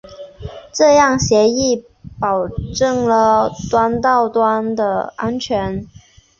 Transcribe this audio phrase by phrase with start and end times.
[0.73, 1.85] 这样协议
[2.19, 5.87] 保证了端到端的安全。